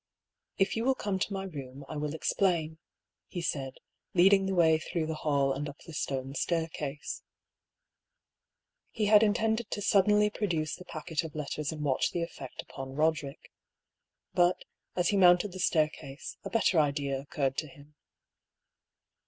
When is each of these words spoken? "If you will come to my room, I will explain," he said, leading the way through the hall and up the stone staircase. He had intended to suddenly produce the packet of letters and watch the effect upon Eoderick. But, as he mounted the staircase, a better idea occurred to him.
"If 0.57 0.75
you 0.75 0.83
will 0.83 0.95
come 0.95 1.19
to 1.19 1.31
my 1.31 1.43
room, 1.43 1.85
I 1.87 1.95
will 1.95 2.15
explain," 2.15 2.79
he 3.27 3.39
said, 3.39 3.75
leading 4.15 4.47
the 4.47 4.55
way 4.55 4.79
through 4.79 5.05
the 5.05 5.13
hall 5.21 5.53
and 5.53 5.69
up 5.69 5.77
the 5.85 5.93
stone 5.93 6.33
staircase. 6.33 7.21
He 8.89 9.05
had 9.05 9.21
intended 9.21 9.69
to 9.69 9.79
suddenly 9.83 10.31
produce 10.31 10.75
the 10.75 10.85
packet 10.85 11.23
of 11.23 11.35
letters 11.35 11.71
and 11.71 11.83
watch 11.83 12.13
the 12.13 12.23
effect 12.23 12.63
upon 12.63 12.95
Eoderick. 12.95 13.51
But, 14.33 14.65
as 14.95 15.09
he 15.09 15.17
mounted 15.17 15.51
the 15.51 15.59
staircase, 15.59 16.35
a 16.43 16.49
better 16.49 16.79
idea 16.79 17.19
occurred 17.19 17.55
to 17.57 17.67
him. 17.67 17.93